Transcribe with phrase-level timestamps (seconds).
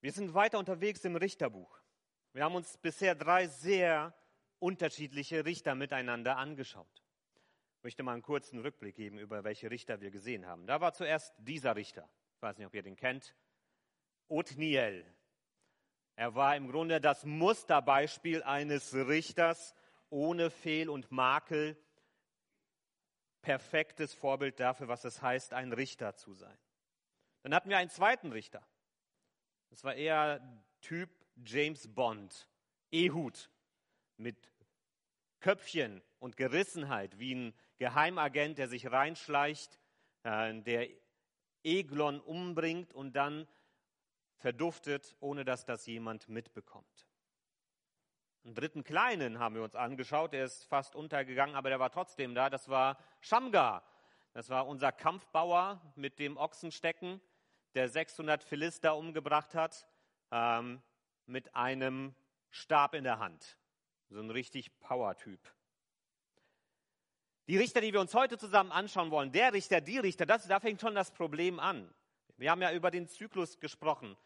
[0.00, 1.80] Wir sind weiter unterwegs im Richterbuch.
[2.32, 4.14] Wir haben uns bisher drei sehr
[4.60, 7.02] unterschiedliche Richter miteinander angeschaut.
[7.78, 10.66] Ich möchte mal einen kurzen Rückblick geben, über welche Richter wir gesehen haben.
[10.66, 12.08] Da war zuerst dieser Richter.
[12.36, 13.34] Ich weiß nicht, ob ihr den kennt.
[14.28, 15.04] Othniel.
[16.14, 19.74] Er war im Grunde das Musterbeispiel eines Richters
[20.10, 21.76] ohne Fehl und Makel.
[23.42, 26.58] Perfektes Vorbild dafür, was es heißt, ein Richter zu sein.
[27.42, 28.66] Dann hatten wir einen zweiten Richter.
[29.70, 30.40] Das war eher
[30.80, 31.10] Typ
[31.44, 32.48] James Bond,
[32.90, 33.50] Ehud,
[34.16, 34.52] mit
[35.40, 39.78] Köpfchen und Gerissenheit, wie ein Geheimagent, der sich reinschleicht,
[40.24, 40.88] äh, der
[41.62, 43.46] Eglon umbringt und dann
[44.36, 47.08] verduftet, ohne dass das jemand mitbekommt.
[48.44, 52.34] Einen dritten kleinen haben wir uns angeschaut, der ist fast untergegangen, aber der war trotzdem
[52.34, 52.48] da.
[52.48, 53.84] Das war Shamgar.
[54.32, 57.20] Das war unser Kampfbauer mit dem Ochsenstecken,
[57.74, 59.86] der 600 Philister umgebracht hat,
[60.30, 60.82] ähm,
[61.26, 62.14] mit einem
[62.50, 63.58] Stab in der Hand.
[64.10, 65.40] So ein richtig Power-Typ.
[67.46, 70.60] Die Richter, die wir uns heute zusammen anschauen wollen, der Richter, die Richter, das, da
[70.60, 71.92] fängt schon das Problem an.
[72.36, 74.16] Wir haben ja über den Zyklus gesprochen,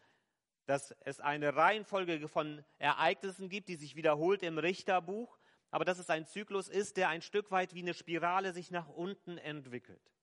[0.65, 5.37] dass es eine Reihenfolge von Ereignissen gibt, die sich wiederholt im Richterbuch,
[5.71, 8.89] aber dass es ein Zyklus ist, der ein Stück weit wie eine Spirale sich nach
[8.89, 10.13] unten entwickelt.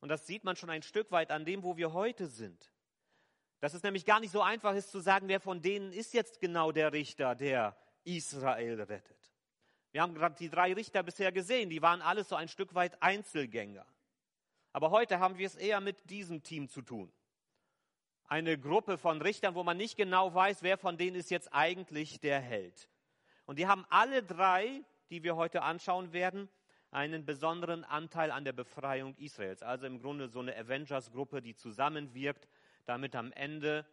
[0.00, 2.72] Und das sieht man schon ein Stück weit an dem, wo wir heute sind.
[3.60, 6.40] Dass es nämlich gar nicht so einfach ist zu sagen, wer von denen ist jetzt
[6.40, 9.32] genau der Richter, der Israel rettet.
[9.92, 13.02] Wir haben gerade die drei Richter bisher gesehen, die waren alles so ein Stück weit
[13.02, 13.84] Einzelgänger.
[14.72, 17.12] Aber heute haben wir es eher mit diesem Team zu tun.
[18.24, 22.20] Eine Gruppe von Richtern, wo man nicht genau weiß, wer von denen ist jetzt eigentlich
[22.20, 22.88] der Held.
[23.46, 26.48] Und die haben alle drei, die wir heute anschauen werden,
[26.90, 29.62] einen besonderen Anteil an der Befreiung Israels.
[29.62, 32.48] Also im Grunde so eine Avengers-Gruppe, die zusammenwirkt,
[32.84, 33.86] damit am Ende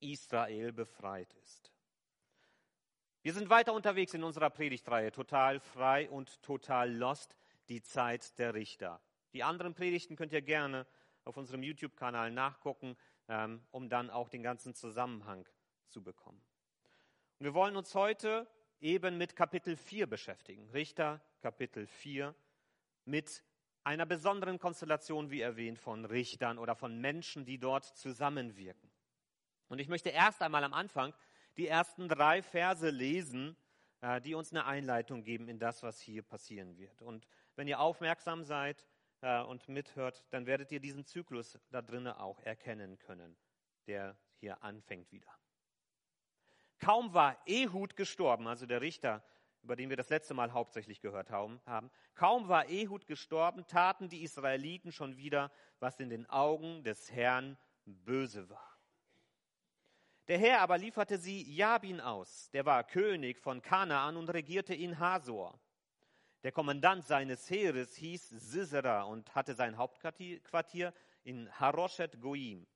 [0.00, 1.72] Israel befreit ist.
[3.22, 7.36] Wir sind weiter unterwegs in unserer Predigtreihe, total frei und total lost,
[7.68, 9.00] die Zeit der Richter.
[9.32, 10.86] Die anderen Predigten könnt ihr gerne
[11.24, 12.96] auf unserem YouTube-Kanal nachgucken,
[13.28, 15.46] ähm, um dann auch den ganzen Zusammenhang
[15.88, 16.42] zu bekommen.
[17.38, 18.48] Und wir wollen uns heute
[18.80, 20.68] eben mit Kapitel 4 beschäftigen.
[20.70, 22.34] Richter Kapitel 4
[23.04, 23.42] mit
[23.84, 28.90] einer besonderen Konstellation, wie erwähnt, von Richtern oder von Menschen, die dort zusammenwirken.
[29.68, 31.12] Und ich möchte erst einmal am Anfang
[31.56, 33.56] die ersten drei Verse lesen,
[34.00, 37.02] äh, die uns eine Einleitung geben in das, was hier passieren wird.
[37.02, 37.26] Und
[37.56, 38.86] wenn ihr aufmerksam seid
[39.20, 43.36] äh, und mithört, dann werdet ihr diesen Zyklus da drinnen auch erkennen können,
[43.86, 45.32] der hier anfängt wieder.
[46.78, 49.24] Kaum war Ehud gestorben, also der Richter,
[49.62, 51.60] über den wir das letzte Mal hauptsächlich gehört haben,
[52.14, 57.56] kaum war Ehud gestorben, taten die Israeliten schon wieder, was in den Augen des Herrn
[57.84, 58.78] böse war.
[60.28, 64.98] Der Herr aber lieferte sie Jabin aus, der war König von Kanaan und regierte in
[64.98, 65.58] Hasor.
[66.42, 72.66] Der Kommandant seines Heeres hieß Sisera und hatte sein Hauptquartier in Haroshet Goim.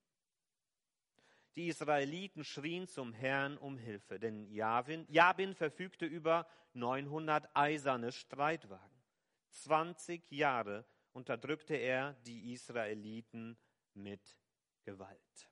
[1.56, 9.02] Die Israeliten schrien zum Herrn um Hilfe, denn Jabin, Jabin verfügte über 900 eiserne Streitwagen.
[9.50, 10.84] 20 Jahre
[11.14, 13.56] unterdrückte er die Israeliten
[13.94, 14.36] mit
[14.84, 15.50] Gewalt.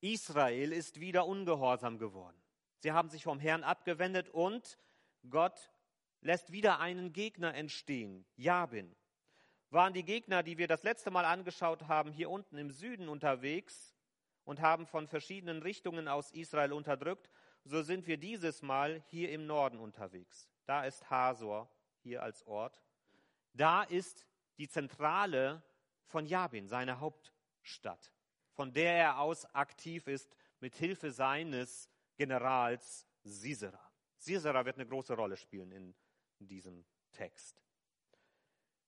[0.00, 2.40] Israel ist wieder ungehorsam geworden.
[2.78, 4.78] Sie haben sich vom Herrn abgewendet und
[5.28, 5.70] Gott
[6.20, 8.94] lässt wieder einen Gegner entstehen, Jabin.
[9.70, 13.94] Waren die Gegner, die wir das letzte Mal angeschaut haben, hier unten im Süden unterwegs
[14.44, 17.28] und haben von verschiedenen Richtungen aus Israel unterdrückt,
[17.64, 20.48] so sind wir dieses Mal hier im Norden unterwegs.
[20.66, 21.68] Da ist Hasor
[22.02, 22.80] hier als Ort.
[23.54, 24.26] Da ist
[24.58, 25.62] die Zentrale
[26.04, 28.12] von Jabin, seine Hauptstadt
[28.56, 33.92] von der er aus aktiv ist, mit Hilfe seines Generals Sisera.
[34.16, 35.94] Sisera wird eine große Rolle spielen in
[36.38, 37.62] diesem Text.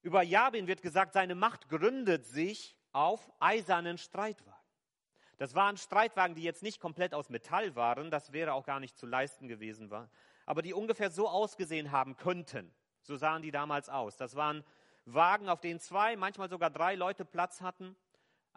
[0.08, 4.58] Über Jabin wird gesagt, seine Macht gründet sich auf eisernen Streitwagen.
[5.36, 8.96] Das waren Streitwagen, die jetzt nicht komplett aus Metall waren, das wäre auch gar nicht
[8.96, 9.92] zu leisten gewesen,
[10.46, 12.74] aber die ungefähr so ausgesehen haben könnten.
[13.02, 14.16] So sahen die damals aus.
[14.16, 14.64] Das waren
[15.04, 17.94] Wagen, auf denen zwei, manchmal sogar drei Leute Platz hatten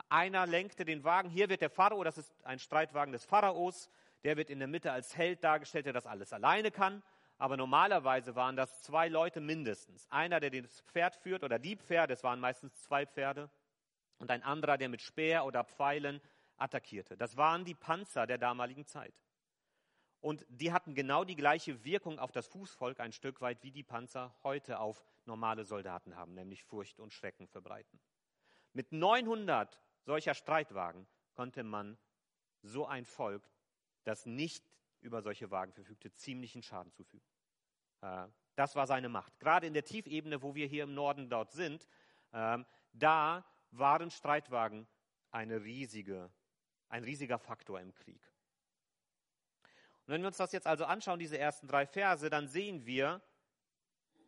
[0.07, 1.29] einer lenkte den Wagen.
[1.29, 3.89] Hier wird der Pharao, das ist ein Streitwagen des Pharaos,
[4.23, 7.03] der wird in der Mitte als Held dargestellt, der das alles alleine kann.
[7.41, 10.05] Aber normalerweise waren das zwei Leute mindestens.
[10.11, 13.49] Einer, der das Pferd führt oder die Pferde, es waren meistens zwei Pferde,
[14.19, 16.21] und ein anderer, der mit Speer oder Pfeilen
[16.57, 17.17] attackierte.
[17.17, 19.15] Das waren die Panzer der damaligen Zeit.
[20.19, 23.81] Und die hatten genau die gleiche Wirkung auf das Fußvolk ein Stück weit, wie die
[23.81, 27.99] Panzer heute auf normale Soldaten haben, nämlich Furcht und Schrecken verbreiten.
[28.73, 31.97] Mit 900 solcher Streitwagen konnte man
[32.61, 33.49] so ein Volk,
[34.03, 34.63] das nicht
[34.99, 37.30] über solche Wagen verfügte, ziemlichen Schaden zufügen.
[38.01, 39.39] Äh, das war seine Macht.
[39.39, 41.87] Gerade in der Tiefebene, wo wir hier im Norden dort sind,
[42.33, 44.87] ähm, da waren Streitwagen
[45.31, 46.29] eine riesige,
[46.89, 48.21] ein riesiger Faktor im Krieg.
[50.05, 53.21] Und wenn wir uns das jetzt also anschauen, diese ersten drei Verse, dann sehen wir,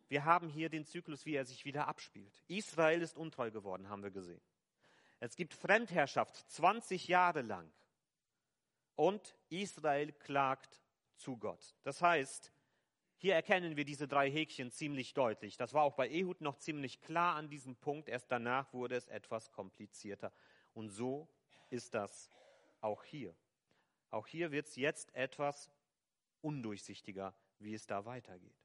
[0.08, 2.42] wir haben hier den Zyklus, wie er sich wieder abspielt.
[2.46, 4.40] Israel ist untreu geworden, haben wir gesehen.
[5.20, 7.70] Es gibt Fremdherrschaft 20 Jahre lang.
[8.96, 10.80] Und Israel klagt
[11.16, 11.74] zu Gott.
[11.82, 12.52] Das heißt,
[13.24, 15.56] hier erkennen wir diese drei Häkchen ziemlich deutlich.
[15.56, 18.10] Das war auch bei Ehud noch ziemlich klar an diesem Punkt.
[18.10, 20.30] Erst danach wurde es etwas komplizierter.
[20.74, 21.26] Und so
[21.70, 22.28] ist das
[22.82, 23.34] auch hier.
[24.10, 25.70] Auch hier wird es jetzt etwas
[26.42, 28.62] undurchsichtiger, wie es da weitergeht.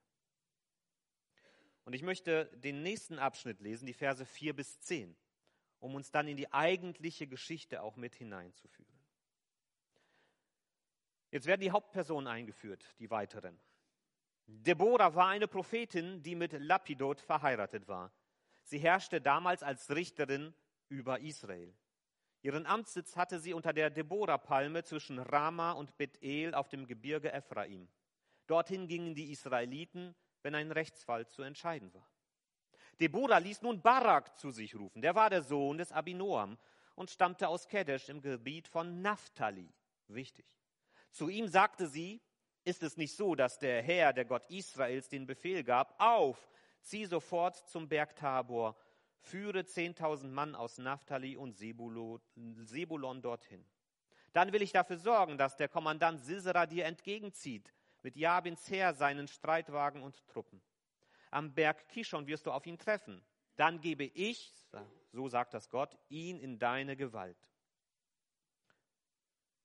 [1.86, 5.16] Und ich möchte den nächsten Abschnitt lesen, die Verse 4 bis 10,
[5.80, 9.00] um uns dann in die eigentliche Geschichte auch mit hineinzuführen.
[11.32, 13.58] Jetzt werden die Hauptpersonen eingeführt, die weiteren.
[14.52, 18.12] Deborah war eine Prophetin, die mit Lapidot verheiratet war.
[18.64, 20.54] Sie herrschte damals als Richterin
[20.90, 21.74] über Israel.
[22.42, 27.88] Ihren Amtssitz hatte sie unter der Deborah-Palme zwischen Rama und Bethel auf dem Gebirge Ephraim.
[28.48, 32.10] Dorthin gingen die Israeliten, wenn ein Rechtsfall zu entscheiden war.
[33.00, 35.02] Deborah ließ nun Barak zu sich rufen.
[35.02, 36.58] Der war der Sohn des Abinoam
[36.96, 39.72] und stammte aus Kedesh im Gebiet von Naphtali.
[40.08, 40.46] Wichtig.
[41.12, 42.22] Zu ihm sagte sie,
[42.64, 46.50] ist es nicht so, dass der Herr, der Gott Israels, den Befehl gab, auf,
[46.82, 48.76] zieh sofort zum Berg Tabor,
[49.20, 53.66] führe zehntausend Mann aus Naphtali und Sebulon dorthin.
[54.34, 57.74] Dann will ich dafür sorgen, dass der Kommandant Sisera dir entgegenzieht,
[58.04, 60.62] mit Jabins Heer seinen Streitwagen und Truppen.
[61.32, 63.22] Am Berg Kishon wirst du auf ihn treffen.
[63.56, 64.54] Dann gebe ich,
[65.12, 67.38] so sagt das Gott, ihn in deine Gewalt.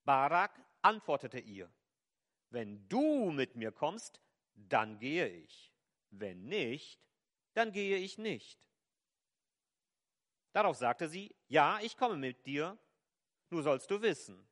[0.05, 1.71] Barak antwortete ihr,
[2.51, 4.21] wenn du mit mir kommst,
[4.55, 5.73] dann gehe ich.
[6.11, 7.01] Wenn nicht,
[7.55, 8.69] dann gehe ich nicht.
[10.53, 12.79] Darauf sagte sie, ja, ich komme mit dir,
[13.51, 14.49] nur sollst du wissen,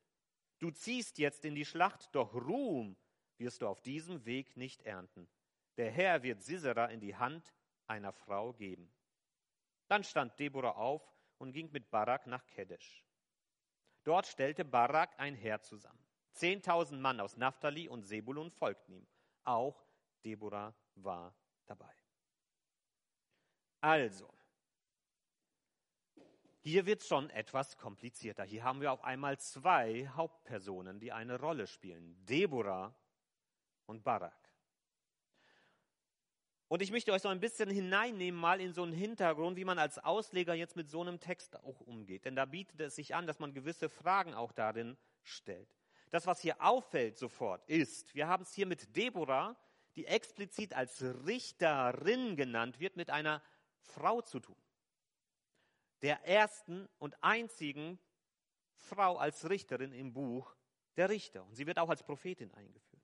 [0.59, 2.97] du ziehst jetzt in die Schlacht, doch Ruhm
[3.39, 5.29] wirst du auf diesem Weg nicht ernten.
[5.77, 7.55] Der Herr wird Sisera in die Hand
[7.87, 8.93] einer Frau geben.
[9.89, 11.03] Dann stand Deborah auf
[11.39, 13.05] und ging mit Barak nach Kedesh.
[14.05, 16.02] Dort stellte Barak ein Heer zusammen.
[16.33, 19.07] Zehntausend Mann aus Naphtali und Sebulun folgten ihm.
[19.45, 19.85] Auch
[20.25, 21.35] Deborah war
[21.67, 21.93] dabei.
[23.81, 24.33] Also,
[26.61, 28.45] hier wird schon etwas komplizierter.
[28.45, 32.25] Hier haben wir auf einmal zwei Hauptpersonen, die eine Rolle spielen.
[32.25, 32.95] Deborah
[33.87, 34.39] und Barak.
[36.69, 39.79] Und ich möchte euch so ein bisschen hineinnehmen, mal in so einen Hintergrund, wie man
[39.79, 42.25] als Ausleger jetzt mit so einem Text auch umgeht.
[42.25, 45.82] Denn da bietet es sich an, dass man gewisse Fragen auch darin stellt.
[46.13, 49.57] Das, was hier auffällt sofort, ist, wir haben es hier mit Deborah,
[49.97, 53.43] die explizit als Richterin genannt wird, mit einer
[53.81, 54.61] Frau zu tun.
[56.03, 57.99] Der ersten und einzigen
[58.75, 60.55] Frau als Richterin im Buch
[60.99, 61.45] der Richter.
[61.47, 63.03] Und sie wird auch als Prophetin eingeführt.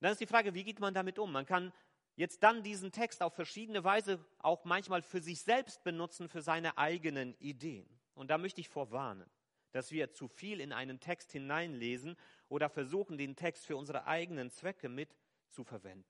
[0.00, 1.30] Und dann ist die Frage, wie geht man damit um?
[1.30, 1.74] Man kann
[2.16, 6.78] jetzt dann diesen Text auf verschiedene Weise auch manchmal für sich selbst benutzen, für seine
[6.78, 8.00] eigenen Ideen.
[8.14, 9.30] Und da möchte ich vorwarnen
[9.72, 12.16] dass wir zu viel in einen Text hineinlesen
[12.48, 15.16] oder versuchen, den Text für unsere eigenen Zwecke mit
[15.50, 16.04] zu verwenden.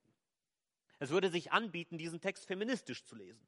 [0.98, 3.46] Es würde sich anbieten, diesen Text feministisch zu lesen.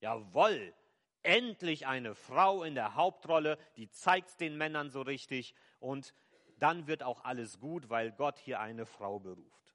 [0.00, 0.74] Jawohl,
[1.22, 6.14] endlich eine Frau in der Hauptrolle, die zeigt den Männern so richtig und
[6.58, 9.74] dann wird auch alles gut, weil Gott hier eine Frau beruft.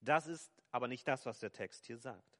[0.00, 2.31] Das ist aber nicht das, was der Text hier sagt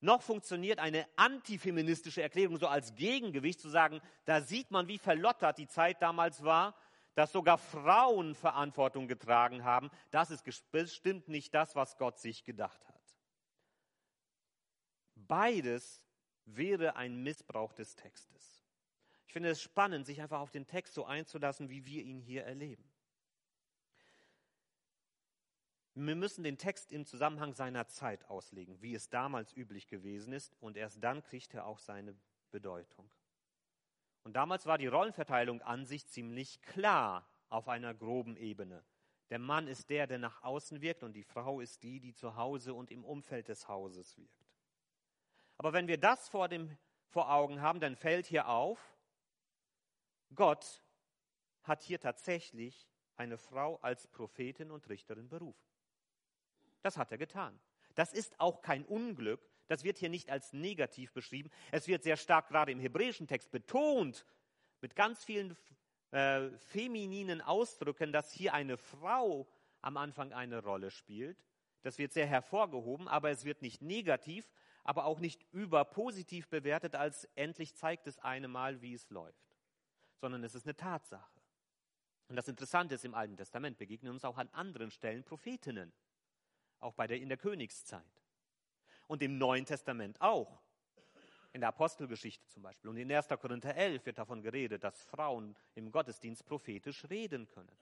[0.00, 5.58] noch funktioniert eine antifeministische Erklärung so als Gegengewicht zu sagen, da sieht man, wie verlottert
[5.58, 6.74] die Zeit damals war,
[7.14, 9.90] dass sogar Frauen Verantwortung getragen haben.
[10.10, 12.96] Das ist bestimmt nicht das, was Gott sich gedacht hat.
[15.14, 16.04] Beides
[16.44, 18.64] wäre ein Missbrauch des Textes.
[19.26, 22.44] Ich finde es spannend, sich einfach auf den Text so einzulassen, wie wir ihn hier
[22.44, 22.84] erleben.
[25.98, 30.54] Wir müssen den Text im Zusammenhang seiner Zeit auslegen, wie es damals üblich gewesen ist,
[30.60, 32.14] und erst dann kriegt er auch seine
[32.50, 33.10] Bedeutung.
[34.22, 38.84] Und damals war die Rollenverteilung an sich ziemlich klar auf einer groben Ebene.
[39.30, 42.36] Der Mann ist der, der nach außen wirkt, und die Frau ist die, die zu
[42.36, 44.46] Hause und im Umfeld des Hauses wirkt.
[45.56, 46.76] Aber wenn wir das vor, dem,
[47.08, 48.94] vor Augen haben, dann fällt hier auf,
[50.34, 50.82] Gott
[51.62, 52.86] hat hier tatsächlich
[53.16, 55.75] eine Frau als Prophetin und Richterin berufen.
[56.82, 57.58] Das hat er getan.
[57.94, 61.50] Das ist auch kein Unglück, Das wird hier nicht als negativ beschrieben.
[61.72, 64.24] Es wird sehr stark gerade im hebräischen Text betont,
[64.80, 65.56] mit ganz vielen
[66.12, 69.48] äh, femininen Ausdrücken, dass hier eine Frau
[69.82, 71.44] am Anfang eine Rolle spielt.
[71.82, 74.50] Das wird sehr hervorgehoben, aber es wird nicht negativ,
[74.84, 79.56] aber auch nicht überpositiv bewertet, als endlich zeigt es eine Mal, wie es läuft,
[80.20, 81.40] sondern es ist eine Tatsache.
[82.28, 85.92] Und das Interessante ist, im Alten Testament begegnen uns auch an anderen Stellen Prophetinnen,
[86.80, 88.02] auch bei der, in der Königszeit.
[89.06, 90.62] Und im Neuen Testament auch.
[91.52, 92.90] In der Apostelgeschichte zum Beispiel.
[92.90, 93.28] Und in 1.
[93.28, 97.72] Korinther 11 wird davon geredet, dass Frauen im Gottesdienst prophetisch reden können.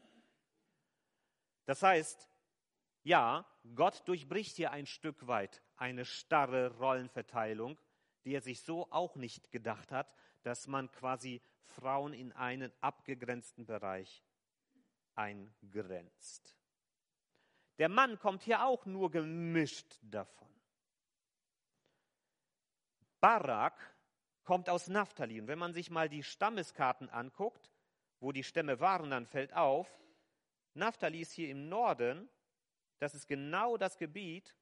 [1.64, 2.28] Das heißt,
[3.02, 7.78] ja, Gott durchbricht hier ein Stück weit eine starre Rollenverteilung,
[8.24, 13.66] die er sich so auch nicht gedacht hat, dass man quasi Frauen in einen abgegrenzten
[13.66, 14.22] Bereich
[15.14, 16.56] eingrenzt.
[17.78, 20.48] Der Mann kommt hier auch nur gemischt davon.
[23.20, 23.94] Barak
[24.44, 25.40] kommt aus Naphtali.
[25.40, 27.70] Und wenn man sich mal die Stammeskarten anguckt,
[28.20, 29.88] wo die Stämme waren, dann fällt auf,
[30.74, 32.28] Naphtali ist hier im Norden,
[32.98, 34.54] das ist genau das Gebiet,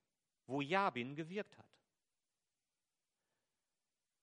[0.47, 1.67] wo Jabin gewirkt hat.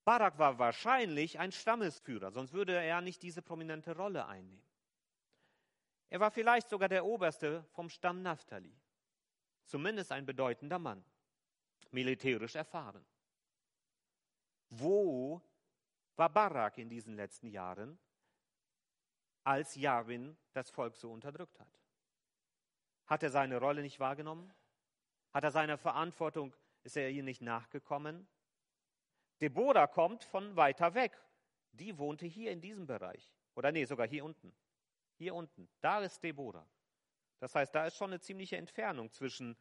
[0.06, 4.69] Barak war wahrscheinlich ein Stammesführer, sonst würde er nicht diese prominente Rolle einnehmen.
[6.10, 8.76] Er war vielleicht sogar der Oberste vom Stamm Naphtali,
[9.66, 11.04] zumindest ein bedeutender Mann,
[11.92, 13.06] militärisch erfahren.
[14.70, 15.42] Wo
[16.16, 18.00] war Barak in diesen letzten Jahren,
[19.44, 21.80] als Jabin das Volk so unterdrückt hat?
[23.06, 24.54] Hat er seine Rolle nicht wahrgenommen?
[25.32, 28.28] Hat er seiner Verantwortung, ist er ihr nicht nachgekommen?
[29.42, 31.18] Deborah kommt von weiter weg.
[31.72, 33.32] Die wohnte hier in diesem Bereich.
[33.56, 34.54] Oder nee, sogar hier unten.
[35.20, 35.70] Hier unten.
[35.82, 36.66] Da ist Deborah.
[37.40, 39.58] Das heißt, da ist schon eine ziemliche Entfernung zwischen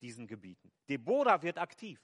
[0.00, 0.72] diesen Gebieten.
[0.88, 2.00] Deborah wird aktiv.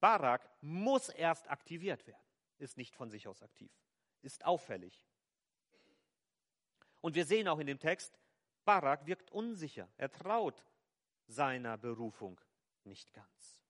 [0.00, 2.24] Barak muss erst aktiviert werden,
[2.58, 3.72] ist nicht von sich aus aktiv,
[4.22, 5.04] ist auffällig.
[7.00, 8.18] Und wir sehen auch in dem Text,
[8.64, 10.64] Barak wirkt unsicher, er traut
[11.26, 12.40] seiner Berufung
[12.84, 13.60] nicht ganz.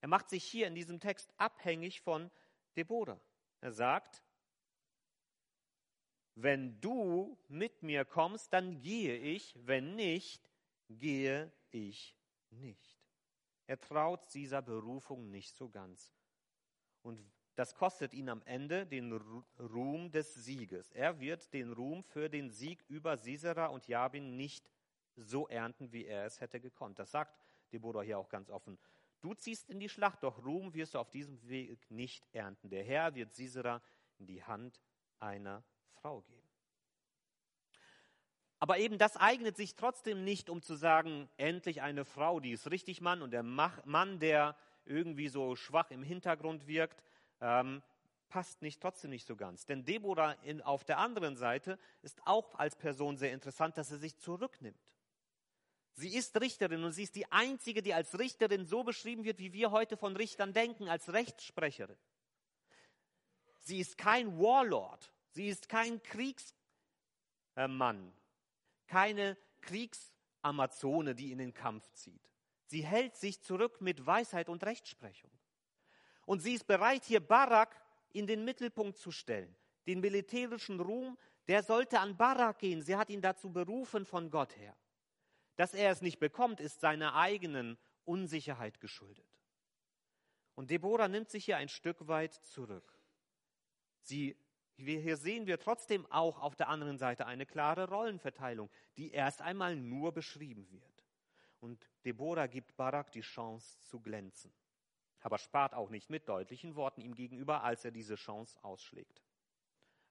[0.00, 2.30] Er macht sich hier in diesem Text abhängig von
[2.76, 3.20] Deborah.
[3.60, 4.22] Er sagt,
[6.34, 10.50] wenn du mit mir kommst, dann gehe ich, wenn nicht,
[10.88, 12.16] gehe ich
[12.50, 12.98] nicht.
[13.66, 16.12] Er traut dieser Berufung nicht so ganz.
[17.02, 17.20] Und
[17.54, 19.12] das kostet ihn am Ende den
[19.58, 20.90] Ruhm des Sieges.
[20.92, 24.70] Er wird den Ruhm für den Sieg über Sisera und Jabin nicht
[25.16, 26.98] so ernten, wie er es hätte gekonnt.
[26.98, 27.38] Das sagt
[27.72, 28.78] Deborah hier auch ganz offen.
[29.20, 32.70] Du ziehst in die Schlacht, doch Ruhm wirst du auf diesem Weg nicht ernten.
[32.70, 33.82] Der Herr wird Sisera
[34.18, 34.80] in die Hand
[35.18, 36.40] einer Frau geben.
[38.58, 42.70] Aber eben das eignet sich trotzdem nicht, um zu sagen, endlich eine Frau, die ist
[42.70, 44.54] richtig Mann und der Mann, der
[44.84, 47.02] irgendwie so schwach im Hintergrund wirkt,
[47.40, 47.82] ähm,
[48.28, 49.64] passt nicht, trotzdem nicht so ganz.
[49.64, 53.98] Denn Deborah in, auf der anderen Seite ist auch als Person sehr interessant, dass sie
[53.98, 54.78] sich zurücknimmt.
[55.94, 59.52] Sie ist Richterin und sie ist die einzige, die als Richterin so beschrieben wird, wie
[59.52, 61.98] wir heute von Richtern denken, als Rechtssprecherin.
[63.60, 66.54] Sie ist kein Warlord, sie ist kein Kriegsmann,
[68.86, 72.30] keine Kriegsamazone, die in den Kampf zieht.
[72.66, 75.30] Sie hält sich zurück mit Weisheit und Rechtsprechung.
[76.26, 77.80] Und sie ist bereit, hier Barak
[78.12, 79.56] in den Mittelpunkt zu stellen.
[79.86, 81.18] Den militärischen Ruhm,
[81.48, 82.82] der sollte an Barak gehen.
[82.82, 84.76] Sie hat ihn dazu berufen von Gott her.
[85.56, 89.26] Dass er es nicht bekommt, ist seiner eigenen Unsicherheit geschuldet.
[90.54, 92.98] Und Deborah nimmt sich hier ein Stück weit zurück.
[94.02, 94.36] Sie
[94.80, 99.76] hier sehen wir trotzdem auch auf der anderen Seite eine klare Rollenverteilung, die erst einmal
[99.76, 101.04] nur beschrieben wird.
[101.60, 104.52] Und Deborah gibt Barak die Chance zu glänzen,
[105.20, 109.22] aber spart auch nicht mit deutlichen Worten ihm gegenüber, als er diese Chance ausschlägt.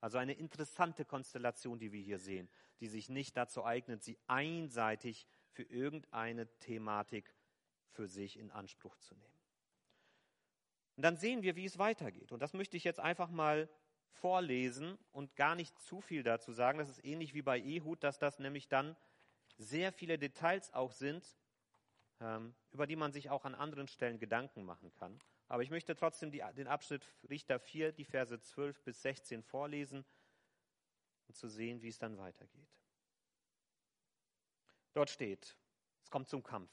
[0.02, 2.50] Also eine interessante Konstellation, die wir hier sehen,
[2.80, 7.34] die sich nicht dazu eignet, sie einseitig für irgendeine Thematik
[7.90, 9.40] für sich in Anspruch zu nehmen.
[10.96, 12.32] Und dann sehen wir, wie es weitergeht.
[12.32, 13.70] Und das möchte ich jetzt einfach mal
[14.10, 16.80] vorlesen und gar nicht zu viel dazu sagen.
[16.80, 18.96] Das ist ähnlich wie bei Ehud, dass das nämlich dann
[19.58, 21.38] sehr viele Details auch sind,
[22.22, 25.20] ähm, über die man sich auch an anderen Stellen Gedanken machen kann.
[25.48, 30.06] Aber ich möchte trotzdem die, den Abschnitt Richter 4, die Verse 12 bis 16 vorlesen
[31.28, 32.70] und zu sehen, wie es dann weitergeht.
[34.94, 35.58] Dort steht,
[36.04, 36.72] es kommt zum Kampf.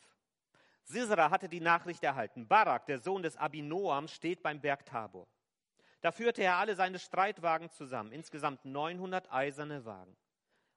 [0.85, 5.27] Sisera hatte die Nachricht erhalten, Barak, der Sohn des Abinoam, steht beim Berg Tabor.
[6.07, 10.17] Da führte er alle seine Streitwagen zusammen, insgesamt 900 eiserne Wagen.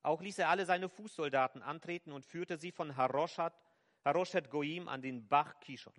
[0.01, 3.53] Auch ließ er alle seine Fußsoldaten antreten und führte sie von Haroshat,
[4.03, 5.93] Haroshet Goim an den Bach Kishon.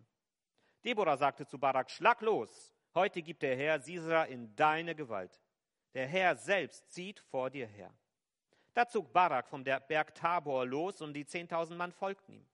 [0.84, 5.40] Deborah sagte zu Barak, schlag los, heute gibt der Herr Sisera in deine Gewalt.
[5.94, 7.94] Der Herr selbst zieht vor dir her.
[8.74, 12.46] Da zog Barak vom Berg Tabor los und die zehntausend Mann folgten ihm.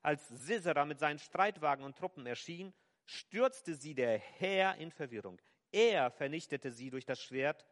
[0.00, 2.72] Als Sisera mit seinen Streitwagen und Truppen erschien,
[3.04, 5.38] stürzte sie der Herr in Verwirrung.
[5.72, 7.66] Er vernichtete sie durch das Schwert,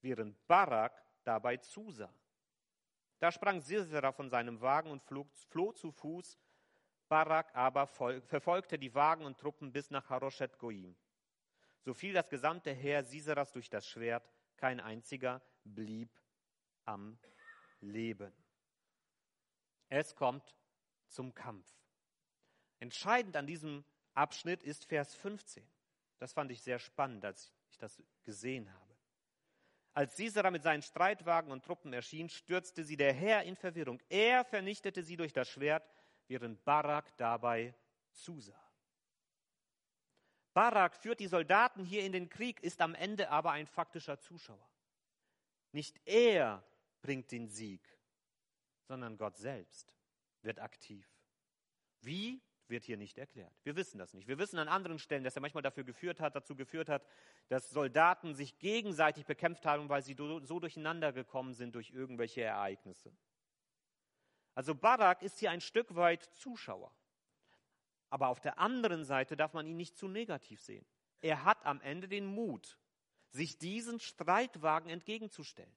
[0.00, 2.12] während Barak dabei zusah.
[3.18, 6.38] Da sprang Sisera von seinem Wagen und flog, floh zu Fuß.
[7.08, 10.94] Barak aber verfolgte die Wagen und Truppen bis nach Haroshet Goim.
[11.80, 16.10] So fiel das gesamte Heer Siseras durch das Schwert, kein einziger blieb
[16.84, 17.18] am
[17.80, 18.32] Leben.
[19.88, 20.54] Es kommt
[21.06, 21.66] zum Kampf.
[22.78, 25.66] Entscheidend an diesem Abschnitt ist Vers 15.
[26.18, 28.96] Das fand ich sehr spannend, als ich das gesehen habe.
[29.94, 34.00] Als Sisera mit seinen Streitwagen und Truppen erschien, stürzte sie der Herr in Verwirrung.
[34.08, 35.88] Er vernichtete sie durch das Schwert,
[36.28, 37.74] während Barak dabei
[38.12, 38.68] zusah.
[40.54, 44.68] Barak führt die Soldaten hier in den Krieg, ist am Ende aber ein faktischer Zuschauer.
[45.72, 46.64] Nicht er
[47.00, 47.82] bringt den Sieg,
[48.82, 49.94] sondern Gott selbst
[50.42, 51.08] wird aktiv.
[52.00, 53.52] Wie wird hier nicht erklärt.
[53.62, 54.28] Wir wissen das nicht.
[54.28, 57.06] Wir wissen an anderen Stellen, dass er manchmal dafür geführt hat, dazu geführt hat,
[57.48, 63.12] dass Soldaten sich gegenseitig bekämpft haben, weil sie so durcheinander gekommen sind durch irgendwelche Ereignisse.
[64.54, 66.92] Also Barak ist hier ein Stück weit Zuschauer.
[68.10, 70.86] Aber auf der anderen Seite darf man ihn nicht zu negativ sehen.
[71.20, 72.78] Er hat am Ende den Mut,
[73.30, 75.74] sich diesen Streitwagen entgegenzustellen.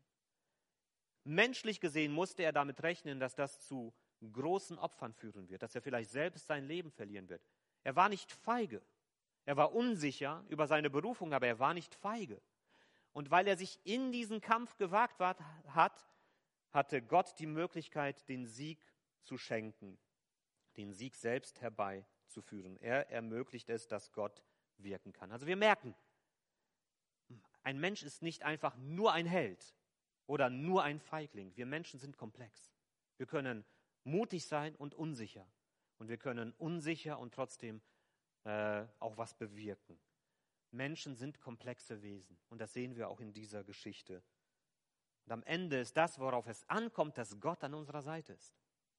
[1.24, 5.82] Menschlich gesehen musste er damit rechnen, dass das zu großen Opfern führen wird, dass er
[5.82, 7.42] vielleicht selbst sein Leben verlieren wird.
[7.84, 8.82] Er war nicht feige.
[9.46, 12.42] Er war unsicher über seine Berufung, aber er war nicht feige.
[13.14, 16.08] Und weil er sich in diesen Kampf gewagt hat,
[16.72, 18.80] hatte Gott die Möglichkeit, den Sieg
[19.24, 19.98] zu schenken,
[20.78, 22.78] den Sieg selbst herbeizuführen.
[22.78, 24.44] Er ermöglicht es, dass Gott
[24.78, 25.32] wirken kann.
[25.32, 25.96] Also wir merken,
[27.64, 29.76] ein Mensch ist nicht einfach nur ein Held
[30.28, 31.56] oder nur ein Feigling.
[31.56, 32.72] Wir Menschen sind komplex.
[33.18, 33.66] Wir können
[34.04, 35.48] mutig sein und unsicher.
[35.98, 37.82] Und wir können unsicher und trotzdem
[38.44, 40.00] äh, auch was bewirken.
[40.72, 42.40] Menschen sind komplexe Wesen.
[42.50, 44.24] Und das sehen wir auch in dieser Geschichte.
[45.26, 48.56] Und am Ende ist das, worauf es ankommt, dass Gott an unserer Seite ist.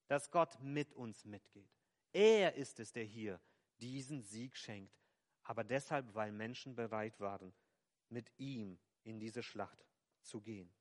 [0.07, 1.71] Dass Gott mit uns mitgeht.
[2.13, 3.41] Er ist es, der hier
[3.81, 4.95] diesen Sieg schenkt.
[5.45, 7.53] Aber deshalb, weil Menschen bereit waren,
[8.09, 9.85] mit ihm in diese Schlacht
[10.21, 10.73] zu gehen.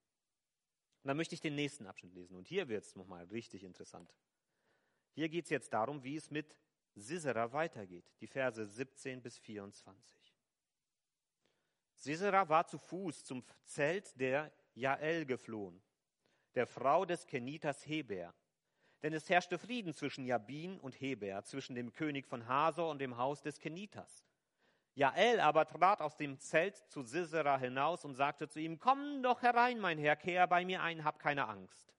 [1.04, 2.36] Und dann möchte ich den nächsten Abschnitt lesen.
[2.36, 4.14] Und hier wird es nochmal richtig interessant.
[5.14, 6.56] Hier geht es jetzt darum, wie es mit
[6.96, 8.06] Sisera weitergeht.
[8.20, 10.36] Die Verse 17 bis 24.
[11.96, 15.82] Sisera war zu Fuß zum Zelt der Jael geflohen,
[16.56, 18.34] der Frau des Kenitas Heber.
[19.04, 23.18] Denn es herrschte Frieden zwischen Jabin und Heber, zwischen dem König von Hasor und dem
[23.18, 24.24] Haus des Kenitas.
[24.94, 29.42] Jael aber trat aus dem Zelt zu Sisera hinaus und sagte zu ihm, Komm doch
[29.42, 31.94] herein, mein Herr, kehr bei mir ein, hab keine Angst.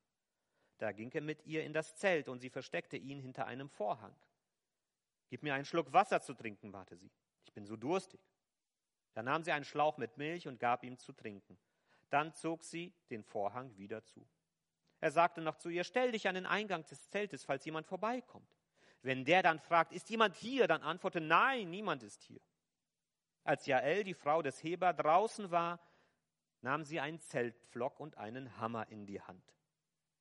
[0.79, 4.15] Da ging er mit ihr in das Zelt und sie versteckte ihn hinter einem Vorhang.
[5.29, 7.11] Gib mir einen Schluck Wasser zu trinken, bate sie.
[7.45, 8.21] Ich bin so durstig.
[9.15, 11.59] Da nahm sie einen Schlauch mit Milch und gab ihm zu trinken.
[12.11, 14.27] Dann zog sie den Vorhang wieder zu.
[15.01, 18.57] Er sagte noch zu ihr, stell dich an den Eingang des Zeltes, falls jemand vorbeikommt.
[19.03, 22.41] Wenn der dann fragt, ist jemand hier, dann antworte, nein, niemand ist hier.
[23.45, 25.81] Als Jael, die Frau des Heber, draußen war,
[26.61, 29.45] nahm sie einen Zeltpflock und einen Hammer in die Hand.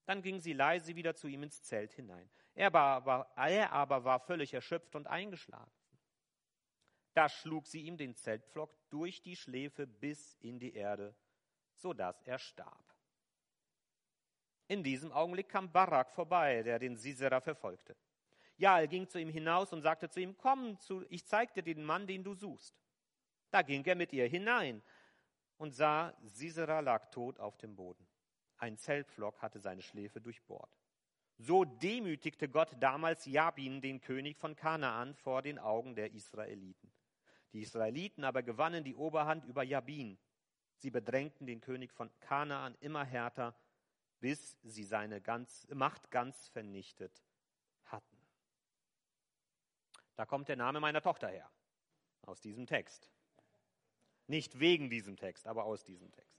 [0.05, 2.29] Dann ging sie leise wieder zu ihm ins Zelt hinein.
[2.55, 5.71] Er aber, er aber war völlig erschöpft und eingeschlafen.
[7.13, 11.15] Da schlug sie ihm den Zeltpflock durch die Schläfe bis in die Erde,
[11.75, 12.95] so dass er starb.
[14.67, 17.95] In diesem Augenblick kam Barak vorbei, der den Sisera verfolgte.
[18.55, 21.84] Jael ging zu ihm hinaus und sagte zu ihm, komm, zu, ich zeig dir den
[21.84, 22.81] Mann, den du suchst.
[23.51, 24.81] Da ging er mit ihr hinein
[25.57, 28.07] und sah, Sisera lag tot auf dem Boden.
[28.57, 30.75] Ein Zeltpflock hatte seine Schläfe durchbohrt.
[31.37, 36.91] So demütigte Gott damals Jabin, den König von Kanaan, vor den Augen der Israeliten.
[37.53, 40.17] Die Israeliten aber gewannen die Oberhand über Jabin.
[40.77, 43.55] Sie bedrängten den König von Kanaan immer härter,
[44.19, 47.23] bis sie seine ganz, Macht ganz vernichtet
[47.85, 48.17] hatten.
[50.15, 51.49] Da kommt der Name meiner Tochter her,
[52.21, 53.11] aus diesem Text.
[54.27, 56.31] Nicht wegen diesem Text, aber aus diesem Text.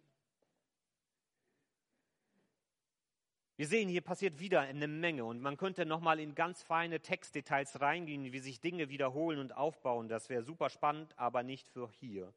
[3.56, 7.80] Wir sehen, hier passiert wieder eine Menge und man könnte nochmal in ganz feine Textdetails
[7.80, 10.08] reingehen, wie sich Dinge wiederholen und aufbauen.
[10.08, 12.32] Das wäre super spannend, aber nicht für hier.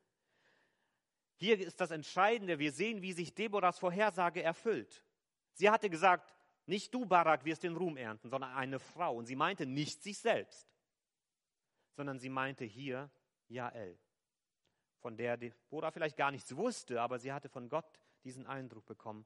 [1.37, 2.59] Hier ist das Entscheidende.
[2.59, 5.03] Wir sehen, wie sich Deborahs Vorhersage erfüllt.
[5.53, 9.15] Sie hatte gesagt, nicht du, Barak, wirst den Ruhm ernten, sondern eine Frau.
[9.15, 10.67] Und sie meinte nicht sich selbst.
[11.95, 13.09] sondern sie meinte hier
[13.47, 13.97] Jael,
[15.05, 17.85] von der Deborah vielleicht gar nichts wusste, aber sie hatte von Gott
[18.23, 19.23] diesen Eindruck bekommen,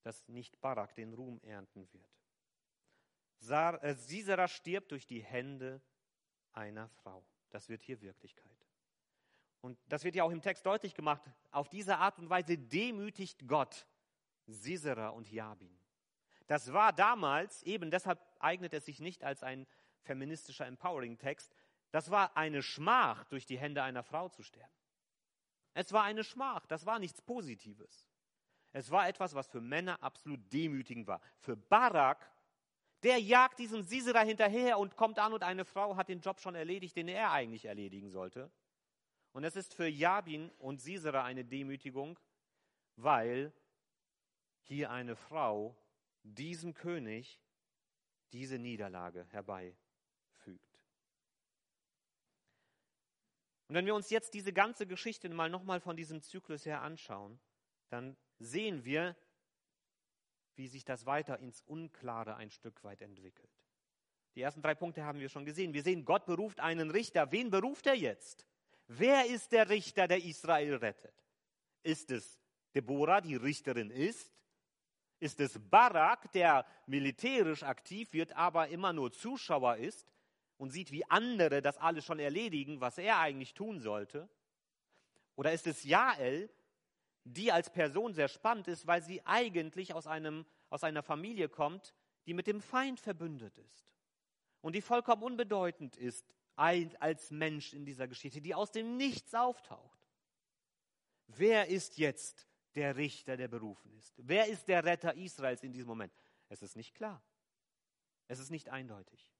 [0.00, 3.82] dass nicht Barak den Ruhm ernten wird.
[3.82, 5.82] Äh, Sisera stirbt durch die Hände
[6.54, 7.22] einer Frau.
[7.50, 8.56] Das wird hier Wirklichkeit.
[9.60, 11.20] Und das wird ja auch im Text deutlich gemacht.
[11.50, 13.86] Auf diese Art und Weise demütigt Gott
[14.46, 15.78] Sisera und Jabin.
[16.46, 19.66] Das war damals, eben deshalb eignet es sich nicht als ein
[20.04, 21.54] feministischer Empowering-Text,
[21.90, 24.72] das war eine Schmach, durch die Hände einer Frau zu sterben.
[25.74, 28.08] Es war eine Schmach, das war nichts Positives.
[28.72, 31.20] Es war etwas, was für Männer absolut demütigend war.
[31.38, 32.30] Für Barak,
[33.02, 36.54] der jagt diesem Sisera hinterher und kommt an und eine Frau hat den Job schon
[36.54, 38.50] erledigt, den er eigentlich erledigen sollte.
[39.32, 42.18] Und es ist für Jabin und Sisera eine Demütigung,
[42.96, 43.52] weil
[44.62, 45.76] hier eine Frau
[46.22, 47.40] diesem König
[48.32, 49.81] diese Niederlage herbeifügt.
[53.72, 57.40] Und wenn wir uns jetzt diese ganze Geschichte mal nochmal von diesem Zyklus her anschauen,
[57.88, 59.16] dann sehen wir,
[60.56, 63.48] wie sich das weiter ins Unklare ein Stück weit entwickelt.
[64.34, 65.72] Die ersten drei Punkte haben wir schon gesehen.
[65.72, 67.32] Wir sehen, Gott beruft einen Richter.
[67.32, 68.46] Wen beruft er jetzt?
[68.88, 71.24] Wer ist der Richter, der Israel rettet?
[71.82, 72.38] Ist es
[72.74, 74.36] Deborah, die Richterin ist?
[75.18, 80.11] Ist es Barak, der militärisch aktiv wird, aber immer nur Zuschauer ist
[80.62, 84.28] und sieht, wie andere das alles schon erledigen, was er eigentlich tun sollte?
[85.34, 86.48] Oder ist es Jael,
[87.24, 91.92] die als Person sehr spannend ist, weil sie eigentlich aus, einem, aus einer Familie kommt,
[92.26, 93.92] die mit dem Feind verbündet ist
[94.60, 100.06] und die vollkommen unbedeutend ist als Mensch in dieser Geschichte, die aus dem Nichts auftaucht.
[101.26, 102.46] Wer ist jetzt
[102.76, 104.14] der Richter, der berufen ist?
[104.16, 106.12] Wer ist der Retter Israels in diesem Moment?
[106.48, 107.20] Es ist nicht klar.
[108.28, 109.32] Es ist nicht eindeutig.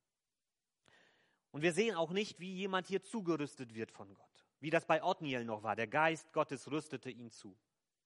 [1.53, 4.45] Und wir sehen auch nicht, wie jemand hier zugerüstet wird von Gott.
[4.61, 5.77] Wie das bei Othniel noch war.
[5.77, 7.57] Der Geist Gottes rüstete ihn zu,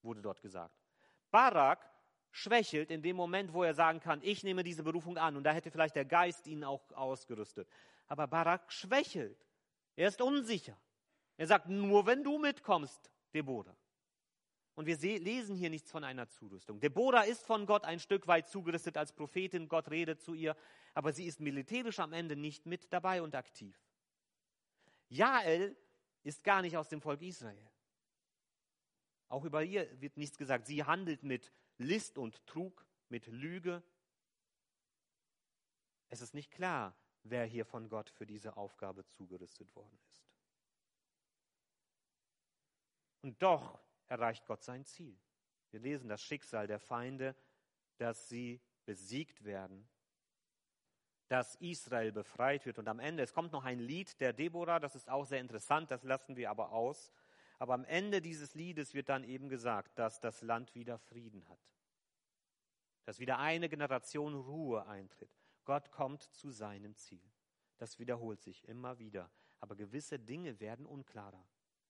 [0.03, 0.75] wurde dort gesagt.
[1.31, 1.89] Barak
[2.33, 5.37] schwächelt in dem Moment, wo er sagen kann, ich nehme diese Berufung an.
[5.37, 7.69] Und da hätte vielleicht der Geist ihn auch ausgerüstet.
[8.09, 9.47] Aber Barak schwächelt.
[9.95, 10.77] Er ist unsicher.
[11.37, 13.77] Er sagt, nur wenn du mitkommst, Deborah.
[14.77, 16.79] Und wir lesen hier nichts von einer Zurüstung.
[16.81, 19.69] Deborah ist von Gott ein Stück weit zugerüstet als Prophetin.
[19.69, 20.55] Gott redet zu ihr,
[20.93, 23.75] aber sie ist militärisch am Ende nicht mit dabei und aktiv.
[25.09, 25.75] Jael
[26.25, 27.71] ist gar nicht aus dem Volk Israel.
[29.29, 30.67] Auch über ihr wird nichts gesagt.
[30.67, 33.83] Sie handelt mit List und Trug, mit Lüge.
[36.11, 40.29] Es ist nicht klar, wer hier von Gott für diese Aufgabe zugerüstet worden ist.
[43.23, 45.19] Und doch erreicht Gott sein Ziel.
[45.71, 47.35] Wir lesen das Schicksal der Feinde,
[47.99, 49.89] dass sie besiegt werden,
[51.29, 52.79] dass Israel befreit wird.
[52.79, 55.91] Und am Ende, es kommt noch ein Lied der Deborah, das ist auch sehr interessant,
[55.91, 57.13] das lassen wir aber aus.
[57.59, 61.59] Aber am Ende dieses Liedes wird dann eben gesagt, dass das Land wieder Frieden hat.
[63.05, 65.31] Dass wieder eine Generation Ruhe eintritt.
[65.65, 67.23] Gott kommt zu seinem Ziel.
[67.79, 69.31] Das wiederholt sich immer wieder.
[69.59, 71.45] Aber gewisse Dinge werden unklarer.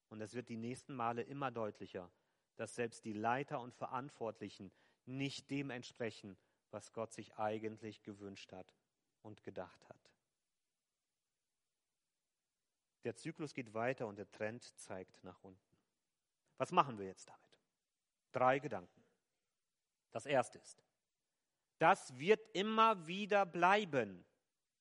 [0.08, 2.10] Und es wird die nächsten Male immer deutlicher,
[2.56, 4.72] dass selbst die Leiter und Verantwortlichen
[5.04, 6.36] nicht dem entsprechen,
[6.70, 8.74] was Gott sich eigentlich gewünscht hat
[9.22, 10.10] und gedacht hat.
[13.04, 15.76] Der Zyklus geht weiter und der Trend zeigt nach unten.
[16.56, 17.60] Was machen wir jetzt damit?
[18.32, 19.04] Drei Gedanken.
[20.10, 20.82] Das erste ist,
[21.78, 24.24] das wird immer wieder bleiben.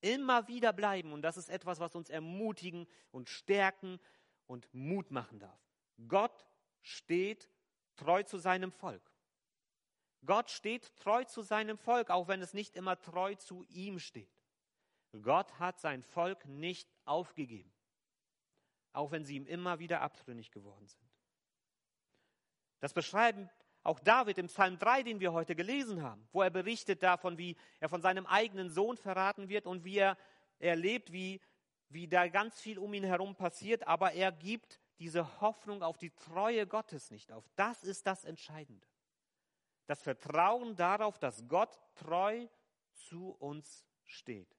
[0.02, 1.14] Immer wieder bleiben.
[1.14, 4.00] Und das ist etwas, was uns ermutigen und stärken
[4.48, 5.60] und Mut machen darf.
[6.08, 6.46] Gott
[6.82, 7.50] steht
[7.96, 9.12] treu zu seinem Volk.
[10.26, 14.32] Gott steht treu zu seinem Volk, auch wenn es nicht immer treu zu ihm steht.
[15.22, 17.72] Gott hat sein Volk nicht aufgegeben,
[18.92, 21.10] auch wenn sie ihm immer wieder abtrünnig geworden sind.
[22.80, 23.50] Das beschreiben
[23.84, 27.56] auch David im Psalm 3, den wir heute gelesen haben, wo er berichtet davon, wie
[27.80, 30.18] er von seinem eigenen Sohn verraten wird und wie er
[30.60, 31.40] erlebt, wie
[31.90, 36.12] wie da ganz viel um ihn herum passiert, aber er gibt diese Hoffnung auf die
[36.12, 37.48] Treue Gottes nicht auf.
[37.56, 38.88] Das ist das Entscheidende.
[39.88, 42.48] Das Vertrauen darauf, dass Gott treu
[42.94, 44.58] zu uns steht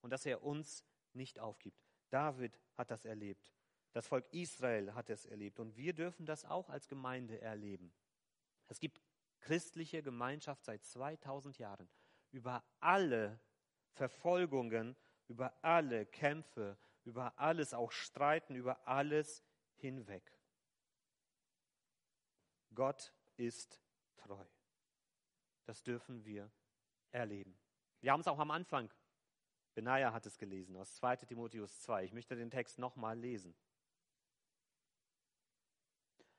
[0.00, 1.80] und dass er uns nicht aufgibt.
[2.10, 3.52] David hat das erlebt.
[3.92, 7.92] Das Volk Israel hat es erlebt und wir dürfen das auch als Gemeinde erleben.
[8.68, 9.00] Es gibt
[9.40, 11.88] christliche Gemeinschaft seit 2000 Jahren.
[12.30, 13.38] Über alle
[13.92, 14.96] Verfolgungen
[15.32, 19.42] über alle Kämpfe, über alles auch streiten, über alles
[19.76, 20.22] hinweg.
[22.74, 23.80] Gott ist
[24.16, 24.44] treu.
[25.64, 26.50] Das dürfen wir
[27.10, 27.58] erleben.
[28.00, 28.92] Wir haben es auch am Anfang
[29.74, 32.04] Benaja hat es gelesen aus 2 Timotheus 2.
[32.04, 33.54] Ich möchte den Text nochmal lesen.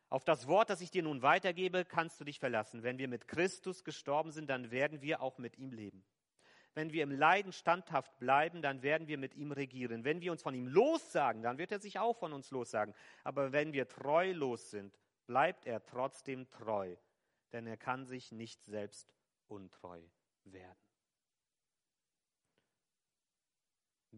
[0.10, 2.84] Auf das Wort, das ich dir nun weitergebe, kannst du dich verlassen.
[2.84, 6.06] Wenn wir mit Christus gestorben sind, dann werden wir auch mit ihm leben.
[6.76, 10.04] Wenn wir im Leiden standhaft bleiben, dann werden wir mit ihm regieren.
[10.04, 12.96] Wenn wir uns von ihm lossagen, dann wird er sich auch von uns lossagen.
[13.24, 16.96] Aber wenn wir treulos sind, bleibt er trotzdem treu,
[17.52, 19.14] denn er kann sich nicht selbst
[19.48, 20.02] untreu
[20.46, 20.80] werden.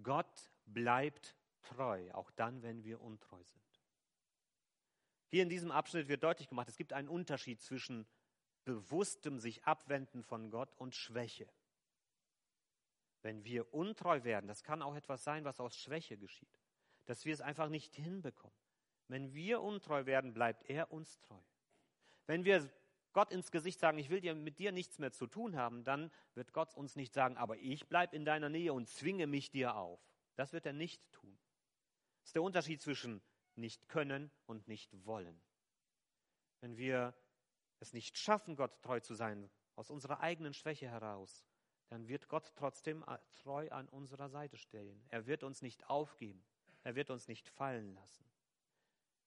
[0.01, 3.63] Gott bleibt treu, auch dann, wenn wir untreu sind.
[5.29, 8.07] Hier in diesem Abschnitt wird deutlich gemacht, es gibt einen Unterschied zwischen
[8.63, 11.47] bewusstem sich abwenden von Gott und Schwäche.
[13.25, 16.61] Wenn wir untreu werden, das kann auch etwas sein, was aus Schwäche geschieht,
[17.05, 18.55] dass wir es einfach nicht hinbekommen.
[19.07, 21.41] Wenn wir untreu werden, bleibt er uns treu.
[22.27, 22.69] Wenn wir
[23.13, 26.11] Gott ins Gesicht sagen, ich will dir mit dir nichts mehr zu tun haben, dann
[26.35, 29.75] wird Gott uns nicht sagen, aber ich bleibe in deiner Nähe und zwinge mich dir
[29.75, 29.99] auf.
[30.35, 31.35] Das wird er nicht tun.
[32.19, 33.23] Das ist der Unterschied zwischen
[33.55, 35.41] nicht können und nicht wollen.
[36.61, 37.15] Wenn wir
[37.79, 41.43] es nicht schaffen, Gott treu zu sein, aus unserer eigenen Schwäche heraus,
[41.89, 43.03] dann wird Gott trotzdem
[43.43, 45.03] treu an unserer Seite stehen.
[45.09, 46.43] Er wird uns nicht aufgeben.
[46.83, 48.25] Er wird uns nicht fallen lassen.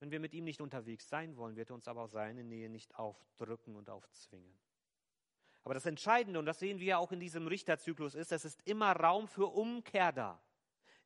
[0.00, 2.68] Wenn wir mit ihm nicht unterwegs sein wollen, wird er uns aber auch seine Nähe
[2.70, 4.58] nicht aufdrücken und aufzwingen.
[5.64, 8.66] Aber das Entscheidende, und das sehen wir ja auch in diesem Richterzyklus, ist, es ist
[8.66, 10.40] immer Raum für Umkehr da.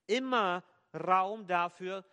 [0.07, 0.63] Immer
[0.95, 2.05] Raum dafür,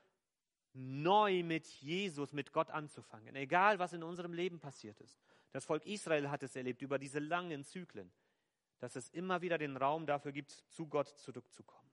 [0.74, 3.36] neu mit Jesus, mit Gott anzufangen.
[3.36, 5.22] Egal, was in unserem Leben passiert ist.
[5.52, 8.12] Das Volk Israel hat es erlebt über diese langen Zyklen,
[8.80, 11.90] dass es immer wieder den Raum dafür gibt, zu Gott zurückzukommen.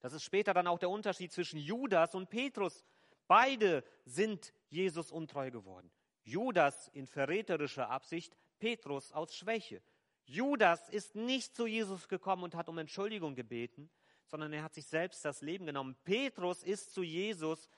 [0.00, 2.84] Das ist später dann auch der Unterschied zwischen Judas und Petrus.
[3.28, 5.90] Beide sind Jesus untreu geworden.
[6.24, 9.82] Judas in verräterischer Absicht, Petrus aus Schwäche.
[10.24, 13.90] Judas ist nicht zu Jesus gekommen und hat um Entschuldigung gebeten,
[14.26, 15.96] sondern er hat sich selbst das Leben genommen.
[16.04, 17.68] Petrus ist zu Jesus,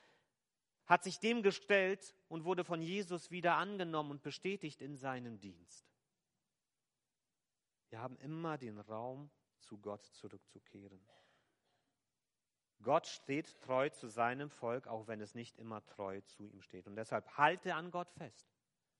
[0.85, 5.94] hat sich dem gestellt und wurde von Jesus wieder angenommen und bestätigt in seinem Dienst.
[7.95, 9.31] Wir haben immer den Raum,
[9.61, 10.99] zu Gott zurückzukehren.
[12.81, 16.87] Gott steht treu zu seinem Volk, auch wenn es nicht immer treu zu ihm steht.
[16.87, 18.53] Und deshalb halte an Gott fest.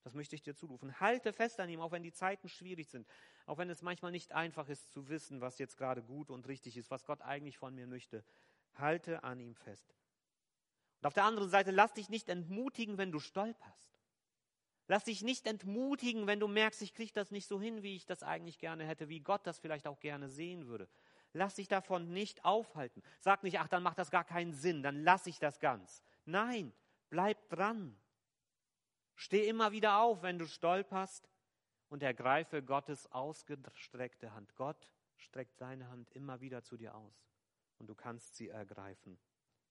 [0.06, 0.98] Das möchte ich dir zurufen.
[1.02, 3.06] Halte fest an ihm, auch wenn die Zeiten schwierig sind,
[3.46, 6.78] auch wenn es manchmal nicht einfach ist zu wissen, was jetzt gerade gut und richtig
[6.78, 8.24] ist, was Gott eigentlich von mir möchte.
[8.76, 9.94] Halte an ihm fest.
[11.02, 13.95] Und auf der anderen Seite, lass dich nicht entmutigen, wenn du stolperst.
[14.88, 18.06] Lass dich nicht entmutigen, wenn du merkst, ich kriege das nicht so hin, wie ich
[18.06, 20.88] das eigentlich gerne hätte, wie Gott das vielleicht auch gerne sehen würde.
[21.34, 23.02] Lass dich davon nicht aufhalten.
[23.20, 26.04] Sag nicht, ach, dann macht das gar keinen Sinn, dann lass ich das ganz.
[26.26, 26.72] Nein,
[27.10, 27.98] bleib dran.
[29.16, 31.30] Steh immer wieder auf, wenn du stolperst
[31.90, 34.56] und ergreife Gottes ausgestreckte Hand.
[34.56, 37.28] Gott streckt seine Hand immer wieder zu dir aus
[37.80, 39.18] und du kannst sie ergreifen.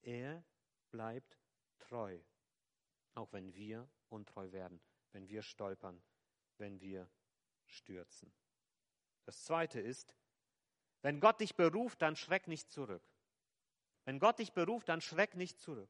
[0.01, 0.43] Er
[0.91, 1.37] bleibt
[1.79, 2.19] treu,
[3.13, 4.81] auch wenn wir untreu werden,
[5.15, 6.03] wenn wir stolpern,
[6.57, 7.09] wenn wir
[7.67, 8.33] stürzen.
[9.23, 10.13] Das Zweite ist,
[11.03, 13.01] wenn Gott dich beruft, dann schreck nicht zurück.
[14.03, 15.89] Wenn Gott dich beruft, dann schreck nicht zurück.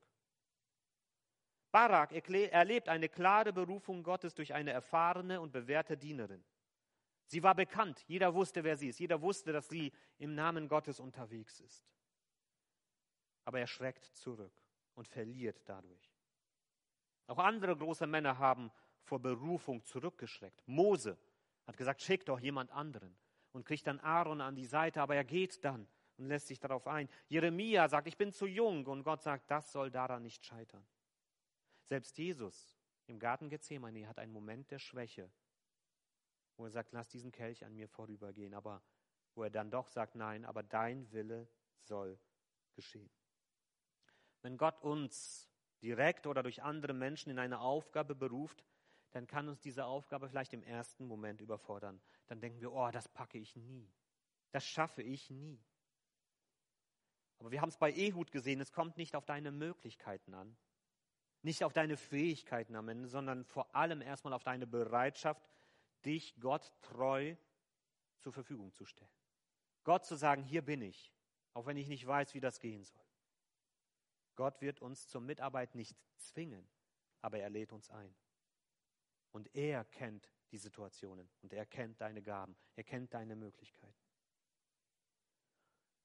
[1.72, 6.46] Barak erlebt eine klare Berufung Gottes durch eine erfahrene und bewährte Dienerin.
[7.26, 11.00] Sie war bekannt, jeder wusste, wer sie ist, jeder wusste, dass sie im Namen Gottes
[11.00, 11.84] unterwegs ist.
[13.44, 14.54] Aber er schreckt zurück
[14.94, 16.16] und verliert dadurch.
[17.26, 18.72] Auch andere große Männer haben
[19.06, 20.68] vor Berufung zurückgeschreckt.
[20.68, 21.18] Mose
[21.66, 23.16] hat gesagt, schick doch jemand anderen
[23.52, 25.88] und kriegt dann Aaron an die Seite, aber er geht dann
[26.18, 27.10] und lässt sich darauf ein.
[27.28, 30.86] Jeremia sagt, ich bin zu jung und Gott sagt, das soll daran nicht scheitern.
[31.84, 35.32] Selbst Jesus im Garten Gethsemane hat einen Moment der Schwäche,
[36.58, 38.82] wo er sagt, lass diesen Kelch an mir vorübergehen, aber
[39.36, 41.48] wo er dann doch sagt, nein, aber dein Wille
[41.84, 42.20] soll
[42.74, 43.12] geschehen.
[44.42, 45.50] Wenn Gott uns
[45.82, 48.64] direkt oder durch andere Menschen in eine Aufgabe beruft,
[49.16, 52.02] dann kann uns diese Aufgabe vielleicht im ersten Moment überfordern.
[52.28, 53.90] Dann denken wir, oh, das packe ich nie.
[54.52, 55.64] Das schaffe ich nie.
[57.40, 60.58] Aber wir haben es bei Ehud gesehen, es kommt nicht auf deine Möglichkeiten an,
[61.44, 65.50] nicht auf deine Fähigkeiten am Ende, sondern vor allem erstmal auf deine Bereitschaft,
[66.04, 67.38] dich Gott treu
[68.20, 69.10] zur Verfügung zu stellen.
[69.86, 71.14] Gott zu sagen, hier bin ich,
[71.54, 73.06] auch wenn ich nicht weiß, wie das gehen soll.
[74.36, 76.68] Gott wird uns zur Mitarbeit nicht zwingen,
[77.22, 78.14] aber er lädt uns ein.
[79.36, 83.94] Und er kennt die Situationen und er kennt deine Gaben, er kennt deine Möglichkeiten.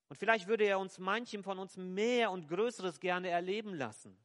[0.08, 4.18] Und vielleicht würde er uns manchem von uns mehr und Größeres gerne erleben lassen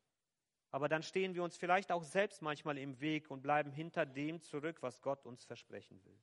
[0.76, 4.42] aber dann stehen wir uns vielleicht auch selbst manchmal im Weg und bleiben hinter dem
[4.42, 6.22] zurück, was Gott uns versprechen will.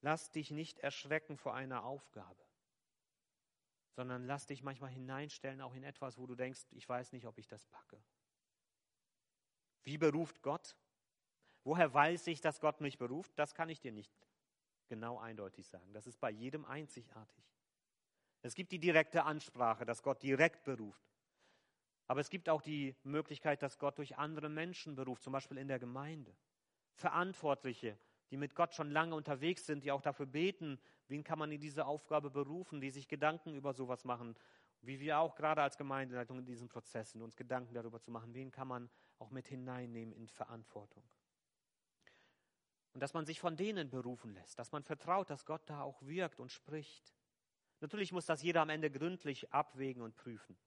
[0.00, 2.46] Lass dich nicht erschrecken vor einer Aufgabe.
[3.96, 7.36] sondern lass dich manchmal hineinstellen, auch in etwas, wo du denkst, ich weiß nicht, ob
[7.36, 8.00] ich das packe.
[9.82, 10.76] Wie beruft Gott?
[11.64, 13.32] Woher weiß ich, dass Gott mich beruft?
[13.38, 14.12] Das kann ich dir nicht
[14.88, 15.92] genau eindeutig sagen.
[15.92, 17.44] Das ist bei jedem einzigartig.
[18.42, 21.04] Es gibt die direkte Ansprache, dass Gott direkt beruft.
[22.06, 25.68] Aber es gibt auch die Möglichkeit, dass Gott durch andere Menschen beruft, zum Beispiel in
[25.68, 26.34] der Gemeinde.
[26.94, 27.96] Verantwortliche,
[28.30, 31.60] die mit Gott schon lange unterwegs sind, die auch dafür beten, wen kann man in
[31.60, 34.34] diese Aufgabe berufen, die sich Gedanken über sowas machen,
[34.82, 38.34] wie wir auch gerade als Gemeindeleitung in diesem Prozess sind, uns Gedanken darüber zu machen,
[38.34, 41.04] wen kann man auch mit hineinnehmen in Verantwortung.
[42.92, 46.02] Und dass man sich von denen berufen lässt, dass man vertraut, dass Gott da auch
[46.02, 47.14] wirkt und spricht.
[47.80, 50.58] Natürlich muss das jeder am Ende gründlich abwägen und prüfen.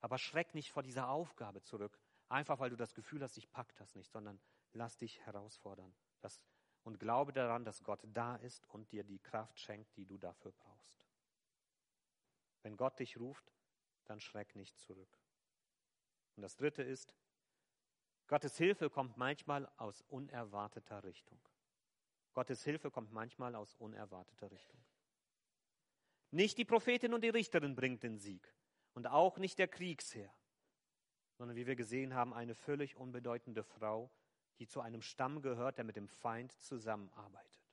[0.00, 1.98] Aber schreck nicht vor dieser Aufgabe zurück,
[2.28, 4.40] einfach weil du das Gefühl hast, ich pack das nicht, sondern
[4.72, 6.40] lass dich herausfordern das,
[6.82, 10.52] und glaube daran, dass Gott da ist und dir die Kraft schenkt, die du dafür
[10.52, 11.06] brauchst.
[12.62, 13.52] Wenn Gott dich ruft,
[14.04, 15.18] dann schreck nicht zurück.
[16.36, 17.14] Und das Dritte ist,
[18.28, 21.40] Gottes Hilfe kommt manchmal aus unerwarteter Richtung.
[22.36, 24.78] Gottes Hilfe kommt manchmal aus unerwarteter Richtung.
[26.30, 28.54] Nicht die Prophetin und die Richterin bringt den Sieg
[28.92, 30.30] und auch nicht der Kriegsherr,
[31.38, 34.10] sondern wie wir gesehen haben, eine völlig unbedeutende Frau,
[34.58, 37.72] die zu einem Stamm gehört, der mit dem Feind zusammenarbeitet.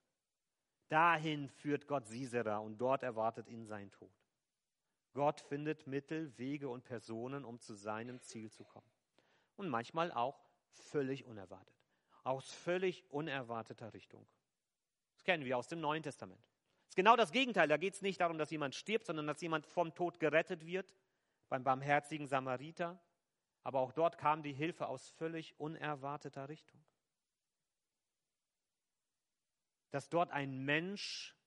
[0.88, 4.15] Dahin führt Gott Sisera und dort erwartet ihn sein Tod.
[5.12, 8.89] Gott findet Mittel, Wege und Personen, um zu seinem Ziel zu kommen.
[9.58, 11.76] Und manchmal auch völlig unerwartet.
[12.23, 14.26] Aus völlig unerwarteter Richtung.
[15.24, 16.42] Das kennen wir aus dem Neuen Testament.
[16.42, 17.70] Das ist genau das Gegenteil.
[17.70, 20.94] Da geht es nicht darum, dass jemand stirbt, sondern dass jemand vom Tod gerettet wird,
[21.48, 23.02] beim barmherzigen Samariter.
[23.64, 26.84] Aber auch dort kam die Hilfe aus völlig unerwarteter Richtung.
[29.92, 31.38] Dass dort ein Mensch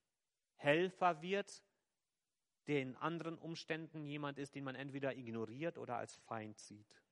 [0.54, 1.62] Helfer wird,
[2.68, 7.02] der in anderen Umständen jemand ist, den man entweder ignoriert oder als Feind sieht.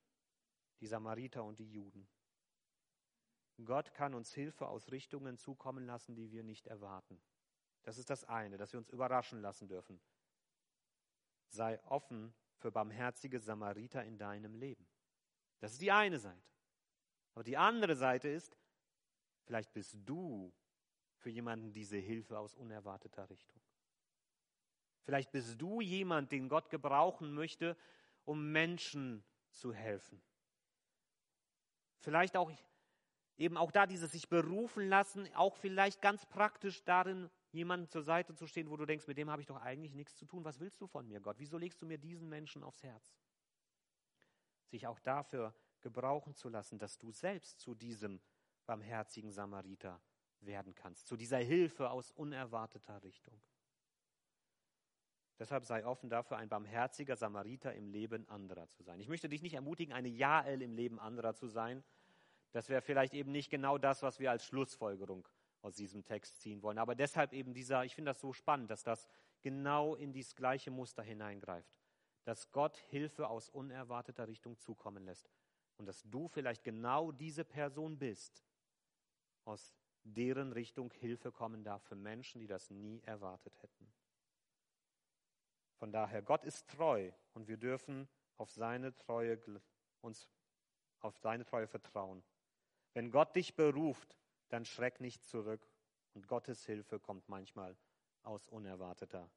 [0.81, 2.09] Die Samariter und die Juden.
[3.65, 7.21] Gott kann uns Hilfe aus Richtungen zukommen lassen, die wir nicht erwarten.
[7.83, 10.01] Das ist das eine, dass wir uns überraschen lassen dürfen.
[11.49, 14.87] Sei offen für barmherzige Samariter in deinem Leben.
[15.61, 16.43] Das ist die eine Seite.
[17.35, 18.57] Aber die andere Seite ist,
[19.45, 20.53] vielleicht bist du
[21.17, 23.61] für jemanden diese Hilfe aus unerwarteter Richtung.
[25.03, 27.77] Vielleicht bist du jemand, den Gott gebrauchen möchte,
[28.25, 30.23] um Menschen zu helfen.
[31.99, 32.51] Vielleicht auch
[33.37, 38.35] eben auch da dieses sich berufen lassen, auch vielleicht ganz praktisch darin, jemanden zur Seite
[38.35, 40.45] zu stehen, wo du denkst, mit dem habe ich doch eigentlich nichts zu tun.
[40.45, 41.39] Was willst du von mir, Gott?
[41.39, 43.15] Wieso legst du mir diesen Menschen aufs Herz?
[44.67, 48.21] Sich auch dafür gebrauchen zu lassen, dass du selbst zu diesem
[48.67, 50.01] barmherzigen Samariter
[50.41, 53.41] werden kannst, zu dieser Hilfe aus unerwarteter Richtung.
[55.39, 59.01] Deshalb sei offen dafür, ein barmherziger Samariter im Leben anderer zu sein.
[59.01, 61.83] Ich möchte dich nicht ermutigen, eine Jael im Leben anderer zu sein,
[62.55, 65.27] das wäre vielleicht eben nicht genau das, was wir als Schlussfolgerung
[65.63, 66.79] aus diesem Text ziehen wollen.
[66.79, 69.09] Aber deshalb eben dieser, ich finde das so spannend, dass das
[69.43, 71.75] genau in dieses gleiche Muster hineingreift.
[72.23, 75.29] Dass Gott Hilfe aus unerwarteter Richtung zukommen lässt.
[75.79, 78.45] Und dass du vielleicht genau diese Person bist,
[79.45, 83.93] aus deren Richtung Hilfe kommen darf für Menschen, die das nie erwartet hätten.
[85.79, 89.41] Von daher, Gott ist treu und wir dürfen auf seine Treue
[90.03, 90.31] uns
[91.01, 92.23] auf seine Treue vertrauen.
[92.95, 94.17] Wenn Gott dich beruft,
[94.49, 95.69] dann schreck nicht zurück
[96.15, 97.77] und Gottes Hilfe kommt manchmal
[98.23, 99.29] aus unerwarteter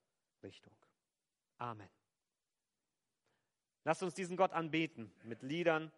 [0.44, 0.76] Richtung.
[1.58, 1.90] Amen.
[3.84, 5.92] Lasst uns diesen Gott anbeten mit Liedern,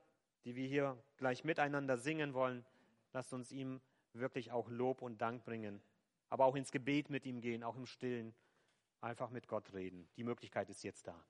[0.46, 2.66] die wir hier gleich miteinander singen wollen.
[3.14, 3.82] Lasst uns ihm
[4.14, 5.82] wirklich auch Lob und Dank bringen,
[6.30, 8.34] aber auch ins Gebet mit ihm gehen, auch im Stillen,
[9.02, 10.08] einfach mit Gott reden.
[10.16, 11.26] Die Möglichkeit ist jetzt da.